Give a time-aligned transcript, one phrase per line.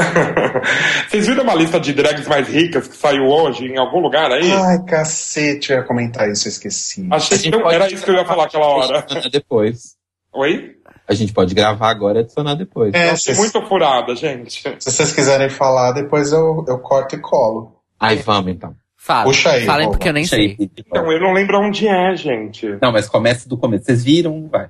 [1.08, 4.50] Vocês viram uma lista de drags mais ricas que saiu hoje em algum lugar aí?
[4.52, 7.06] Ai, cacete, eu ia comentar isso, eu esqueci.
[7.10, 9.04] Achei que eu- era isso que eu ia falar aquela hora.
[9.30, 9.96] Depois.
[10.32, 10.76] Oi?
[11.08, 12.94] A gente pode gravar agora e adicionar depois.
[12.94, 14.62] É, achei muito furada, gente.
[14.78, 17.76] Se vocês quiserem falar, depois eu, eu corto e colo.
[17.98, 18.74] Aí vamos então.
[18.96, 19.24] Fala.
[19.24, 20.56] Puxa aí, Falem porque eu nem sei.
[20.60, 22.66] Então, eu não lembro onde é, gente.
[22.80, 23.86] Não, mas começa do começo.
[23.86, 24.46] Vocês viram?
[24.48, 24.68] Vai.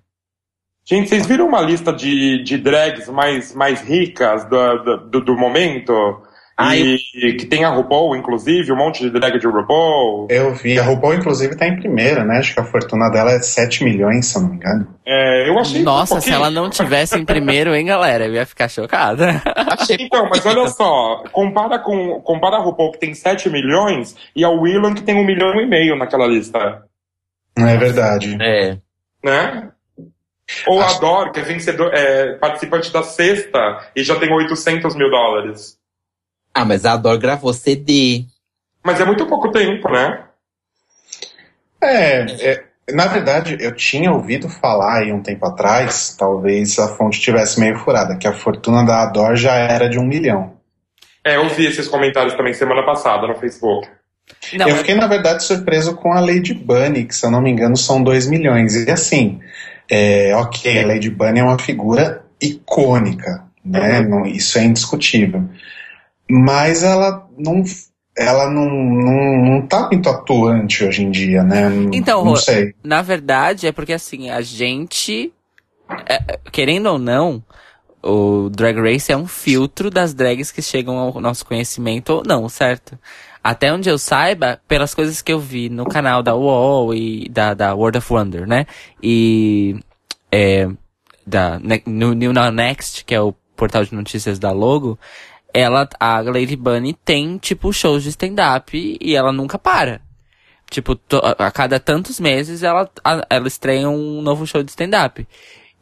[0.91, 5.93] Gente, vocês viram uma lista de, de drags mais, mais ricas do, do, do- momento?
[6.57, 6.99] Ah, e
[7.39, 10.27] que tem a RuPaul, inclusive, um monte de drag de RuPaul.
[10.29, 12.39] Eu vi, a RuPaul inclusive tá em primeira, né?
[12.39, 14.87] Acho que a fortuna dela é 7 milhões, se eu não me engano.
[15.07, 18.27] É, eu achei Nossa, um se ela não tivesse em primeiro, hein, galera?
[18.27, 19.41] Eu ia ficar chocada.
[19.79, 24.45] Achei Então, mas olha só, compara com compara a RuPaul que tem 7 milhões e
[24.45, 26.83] a Willan que tem um milhão e meio naquela lista,
[27.57, 28.37] Não é verdade.
[28.43, 28.77] É.
[29.25, 29.71] né?
[30.67, 35.11] Ou a Dor, que é, vencedor, é participante da sexta e já tem 800 mil
[35.11, 35.79] dólares.
[36.55, 38.25] Ah, mas a Ador gravou CD.
[38.83, 40.25] Mas é muito pouco tempo, né?
[41.83, 47.21] É, é, na verdade, eu tinha ouvido falar aí um tempo atrás, talvez a fonte
[47.21, 50.59] tivesse meio furada, que a fortuna da Ador já era de um milhão.
[51.25, 53.89] É, eu vi esses comentários também semana passada no Facebook.
[54.55, 57.51] Não, eu fiquei, na verdade, surpreso com a Lady Bunny, que se eu não me
[57.51, 58.75] engano são 2 milhões.
[58.75, 59.41] E assim,
[59.91, 64.01] é, ok, a Lady Bunny é uma figura icônica, né?
[64.01, 65.45] Não- isso é indiscutível.
[66.29, 67.63] Mas ela não.
[68.17, 71.69] Ela não, não, não tá muito atuante hoje em dia, né?
[71.69, 72.75] Não- Então, não sei.
[72.85, 75.33] Na verdade, é porque assim, a gente,
[76.07, 77.43] é, querendo ou não,
[78.03, 82.49] o Drag Race é um filtro das drags que chegam ao nosso conhecimento ou não,
[82.49, 82.99] certo?
[83.43, 87.55] Até onde eu saiba, pelas coisas que eu vi no canal da UOL e da,
[87.55, 88.67] da World of Wonder, né?
[89.03, 89.81] E
[90.31, 90.69] é,
[91.27, 94.99] da, no New Now Next, que é o portal de notícias da Logo,
[95.55, 100.01] ela, a Lady Bunny tem, tipo, shows de stand-up e ela nunca para.
[100.71, 100.99] Tipo,
[101.39, 105.27] a cada tantos meses ela, a- ela estreia um novo show de stand-up.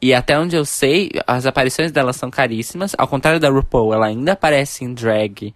[0.01, 2.95] E até onde eu sei, as aparições dela são caríssimas.
[2.97, 5.53] Ao contrário da RuPaul, ela ainda aparece em drag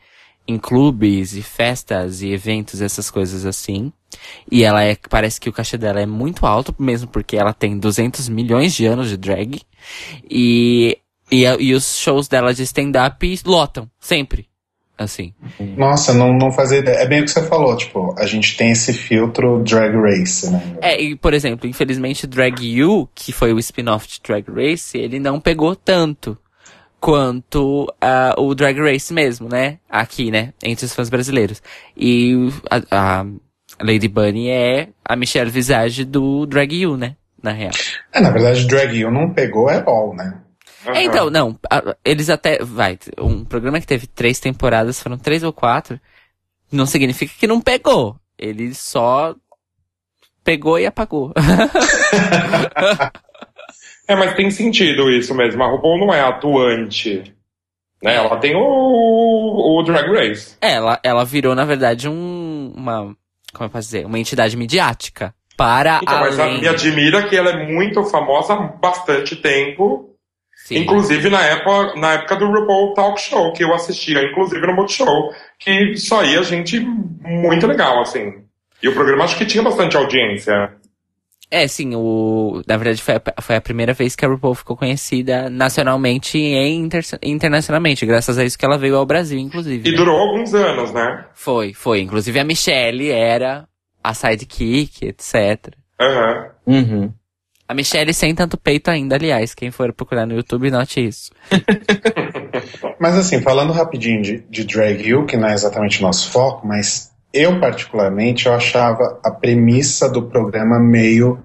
[0.48, 3.92] em clubes e festas e eventos, essas coisas assim.
[4.52, 7.78] E ela é, parece que o cachê dela é muito alto, mesmo porque ela tem
[7.78, 9.62] 200 milhões de anos de drag.
[10.30, 10.98] E,
[11.32, 14.48] e, e os shows dela de stand-up lotam, sempre.
[14.96, 15.34] Assim.
[15.76, 16.98] Nossa, não, não fazia ideia.
[16.98, 20.78] É bem o que você falou, tipo, a gente tem esse filtro Drag Race, né?
[20.82, 25.20] É, e por exemplo, infelizmente Drag You, que foi o spin-off de Drag Race, ele
[25.20, 26.38] não pegou tanto
[27.04, 29.78] quanto ah, o Drag Race mesmo, né?
[29.90, 30.54] Aqui, né?
[30.64, 31.62] Entre os fãs brasileiros.
[31.98, 32.34] E
[32.72, 33.26] a, a
[33.82, 37.18] Lady Bunny é a Michelle Visage do Drag You, né?
[37.42, 37.74] Na real.
[38.14, 40.40] É, na verdade, Drag You não pegou é all, né?
[40.86, 41.60] É, então, não,
[42.06, 46.00] eles até, vai, um programa que teve três temporadas, foram três ou quatro,
[46.72, 48.16] não significa que não pegou.
[48.38, 49.36] Ele só
[50.42, 51.34] pegou e apagou.
[54.08, 55.64] É, mas tem sentido isso mesmo.
[55.64, 57.34] A RuPaul não é atuante.
[58.02, 58.16] Né?
[58.16, 60.58] Ela tem o, o Drag Race.
[60.62, 63.16] É, ela, ela virou, na verdade, um, uma,
[63.54, 65.34] como eu posso dizer, uma entidade midiática.
[65.56, 66.62] Para Então, mas além...
[66.62, 70.10] me admira que ela é muito famosa há bastante tempo.
[70.66, 70.80] Sim.
[70.80, 75.32] Inclusive na época, na época do RuPaul Talk Show, que eu assistia, inclusive no Multishow,
[75.60, 78.44] que só ia gente muito legal, assim.
[78.82, 80.74] E o programa acho que tinha bastante audiência.
[81.56, 84.76] É, sim, o, na verdade foi a, foi a primeira vez que a RuPaul ficou
[84.76, 89.88] conhecida nacionalmente e inter- internacionalmente, graças a isso que ela veio ao Brasil, inclusive.
[89.88, 89.96] E né?
[89.96, 91.26] durou alguns anos, né?
[91.36, 92.02] Foi, foi.
[92.02, 93.68] Inclusive a Michelle era
[94.04, 95.76] a sidekick, etc.
[96.02, 96.50] Aham.
[96.66, 97.14] Uhum.
[97.68, 99.54] A Michelle sem tanto peito ainda, aliás.
[99.54, 101.32] Quem for procurar no YouTube, note isso.
[103.00, 106.66] Mas assim, falando rapidinho de, de Drag You, que não é exatamente o nosso foco,
[106.66, 111.44] mas eu particularmente eu achava a premissa do programa meio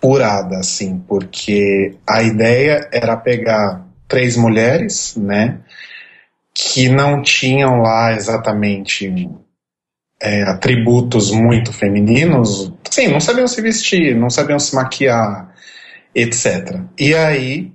[0.00, 5.60] furada, assim, porque a ideia era pegar três mulheres, né,
[6.54, 9.30] que não tinham lá exatamente
[10.20, 15.54] é, atributos muito femininos, sim, não sabiam se vestir, não sabiam se maquiar,
[16.14, 16.80] etc.
[16.98, 17.72] E aí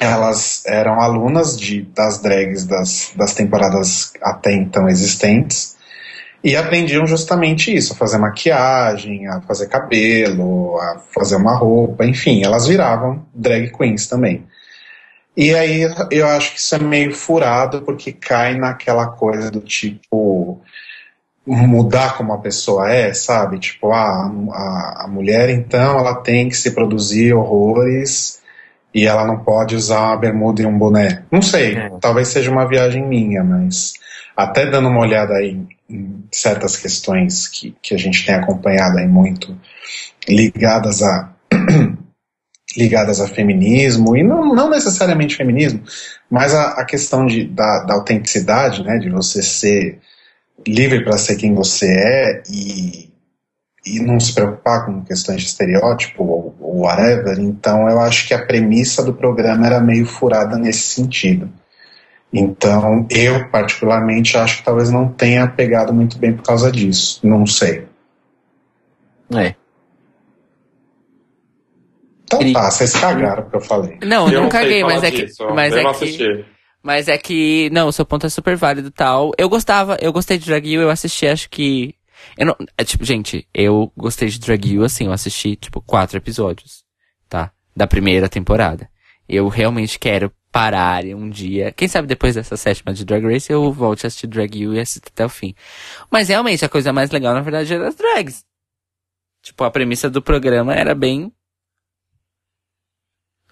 [0.00, 5.76] elas eram alunas de, das drags das, das temporadas até então existentes
[6.42, 12.42] e aprendiam justamente isso, a fazer maquiagem, a fazer cabelo, a fazer uma roupa, enfim,
[12.42, 14.46] elas viravam drag queens também.
[15.36, 20.60] E aí eu acho que isso é meio furado porque cai naquela coisa do tipo
[21.46, 23.58] mudar como a pessoa é, sabe?
[23.58, 28.39] Tipo, ah, a, a mulher então ela tem que se produzir horrores
[28.94, 31.24] e ela não pode usar uma bermuda e um boné.
[31.30, 31.90] Não sei, É.
[32.00, 33.94] talvez seja uma viagem minha, mas
[34.36, 38.98] até dando uma olhada aí em, em certas questões que, que a gente tem acompanhado
[38.98, 39.56] aí muito
[40.28, 41.32] ligadas a
[42.76, 45.82] ligadas a feminismo, e não, não necessariamente feminismo,
[46.30, 49.98] mas a, a questão de, da, da autenticidade, né, de você ser
[50.66, 53.10] livre para ser quem você é e,
[53.84, 56.49] e não se preocupar com questões de estereótipo ou
[56.80, 57.38] whatever.
[57.38, 61.50] Então eu acho que a premissa do programa era meio furada nesse sentido.
[62.32, 67.20] Então eu, particularmente, acho que talvez não tenha pegado muito bem por causa disso.
[67.24, 67.86] Não sei.
[69.34, 69.54] É.
[72.24, 73.98] Então Cri- tá, vocês cagaram porque eu falei.
[74.04, 75.26] Não, eu não caguei, mas é que.
[75.52, 76.44] Mas eu não é que.
[76.82, 79.32] Mas é que, não, o seu ponto é super válido e tal.
[79.36, 81.94] Eu gostava, eu gostei de Drag You, eu assisti, acho que.
[82.36, 86.16] Eu não, é tipo, gente, eu gostei de Drag You, assim, eu assisti, tipo, quatro
[86.16, 86.84] episódios,
[87.28, 87.52] tá?
[87.74, 88.88] Da primeira temporada.
[89.28, 91.72] Eu realmente quero parar um dia.
[91.72, 94.80] Quem sabe depois dessa sétima de Drag Race eu volte a assistir Drag You e
[94.80, 95.54] assistir até o fim.
[96.10, 98.44] Mas realmente a coisa mais legal, na verdade, era as drags.
[99.42, 101.32] Tipo, a premissa do programa era bem.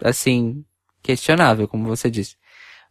[0.03, 0.65] Assim,
[1.03, 2.37] questionável, como você disse.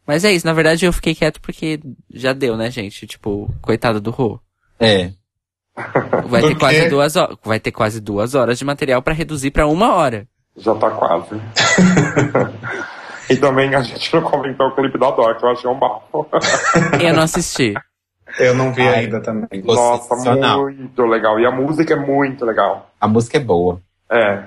[0.06, 3.06] Mas é isso, na verdade eu fiquei quieto porque já deu, né, gente?
[3.06, 4.40] Tipo, coitado do Rô.
[4.80, 5.12] É.
[6.26, 7.38] Vai ter quase duas horas.
[7.44, 10.28] Vai ter quase duas horas de material pra reduzir pra uma hora.
[10.56, 11.40] Já tá quase.
[13.30, 16.28] e também a gente não comentou o clipe da Dor, que eu achei um bafo.
[17.00, 17.74] Eu não assisti.
[18.40, 19.06] Eu não vi Ai.
[19.06, 19.62] ainda também.
[19.64, 21.40] Nossa, muito legal.
[21.40, 22.90] E a música é muito legal.
[23.00, 23.80] A música é boa.
[24.12, 24.44] É.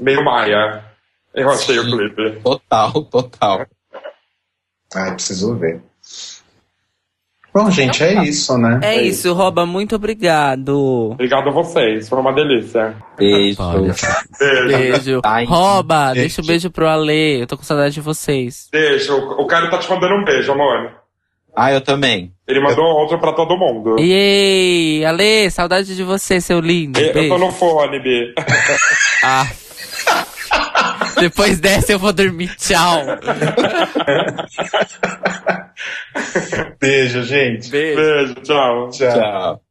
[0.00, 0.84] Meio Maia.
[1.32, 1.90] Eu achei o Sim.
[1.90, 2.40] clipe.
[2.40, 3.66] Total, total.
[4.94, 5.80] Ai, preciso ver.
[7.52, 8.78] Bom, gente, é isso, né?
[8.82, 11.10] É É isso, Roba, muito obrigado.
[11.12, 12.94] Obrigado a vocês, foi uma delícia.
[13.18, 13.60] Beijo.
[13.60, 13.94] Olha.
[14.38, 14.68] Beijo.
[14.68, 15.20] Beijo.
[15.24, 16.20] Ai, Roba, gente.
[16.20, 17.40] deixa o beijo pro Ale.
[17.40, 18.68] Eu tô com saudade de vocês.
[18.70, 19.16] Beijo.
[19.16, 20.92] O cara tá te mandando um beijo, amor.
[21.56, 22.32] Ah, eu também.
[22.46, 23.96] Ele mandou outro pra todo mundo.
[23.98, 26.98] Ei, Ale, saudade de você, seu lindo.
[27.00, 27.38] Eu tô Beijo.
[27.38, 28.32] no fone, B.
[29.24, 29.46] Ah.
[31.20, 32.54] Depois dessa eu vou dormir.
[32.56, 33.04] Tchau.
[36.80, 37.70] Beijo, gente.
[37.70, 37.96] Beijo.
[37.96, 38.90] Beijo, tchau.
[38.90, 39.12] Tchau.
[39.12, 39.62] Tchau.